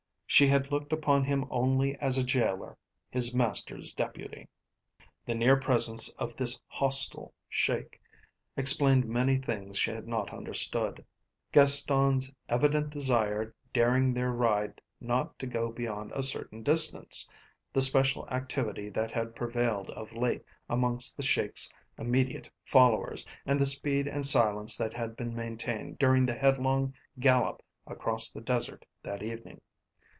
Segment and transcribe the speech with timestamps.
[0.33, 2.77] She had looked upon him only as a jailer,
[3.09, 4.47] his master's deputy.
[5.25, 7.99] The near presence of this hostile Sheik
[8.55, 11.03] explained many things she had not understood:
[11.51, 17.27] Gaston's evident desire daring their ride not to go beyond a certain distance,
[17.73, 23.65] the special activity that had prevailed of late amongst the Sheik's immediate followers, and the
[23.65, 29.21] speed and silence that had been maintained during the headlong gallop across the desert that
[29.21, 29.59] evening.